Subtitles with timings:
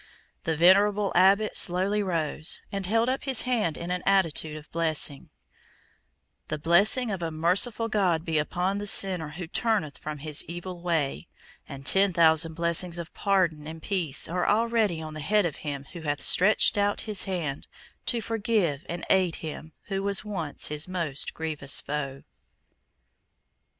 [0.45, 5.29] The venerable Abbot slowly rose, and held up his hand in an attitude of blessing:
[6.47, 10.81] "The blessing of a merciful God be upon the sinner who turneth from his evil
[10.81, 11.27] way;
[11.69, 15.85] and ten thousand blessings of pardon and peace are already on the head of him
[15.93, 17.67] who hath stretched out his hand
[18.07, 22.23] to forgive and aid him who was once his most grievous foe!"